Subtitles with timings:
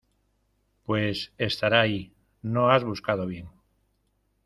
[0.83, 2.11] Pues estará ahí.
[2.41, 3.49] No has buscado bien.